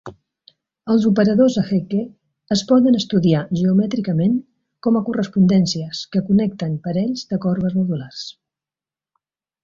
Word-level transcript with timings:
Els 0.91 1.03
operadors 1.07 1.55
de 1.57 1.63
Hecke 1.65 1.99
es 2.55 2.63
poden 2.71 2.95
estudiar 2.99 3.41
geomètricament 3.59 4.39
com 4.87 4.97
a 4.99 5.01
correspondències 5.09 6.01
que 6.17 6.23
connecten 6.31 6.77
parells 6.87 7.27
de 7.35 7.39
corbes 7.45 7.77
modulars. 7.81 8.25